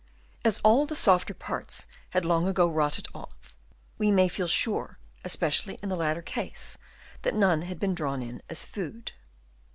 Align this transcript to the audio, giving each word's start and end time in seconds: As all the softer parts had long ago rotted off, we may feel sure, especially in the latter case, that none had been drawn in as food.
As 0.43 0.57
all 0.63 0.87
the 0.87 0.95
softer 0.95 1.35
parts 1.35 1.87
had 2.09 2.25
long 2.25 2.47
ago 2.47 2.67
rotted 2.67 3.07
off, 3.13 3.55
we 3.99 4.09
may 4.09 4.27
feel 4.29 4.47
sure, 4.47 4.97
especially 5.23 5.75
in 5.83 5.89
the 5.89 5.95
latter 5.95 6.23
case, 6.23 6.79
that 7.21 7.35
none 7.35 7.61
had 7.61 7.79
been 7.79 7.93
drawn 7.93 8.23
in 8.23 8.41
as 8.49 8.65
food. 8.65 9.11